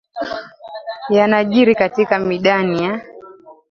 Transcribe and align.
yanajiri 1.09 1.75
katika 1.75 2.19
midani 2.19 2.83
ya 2.83 3.01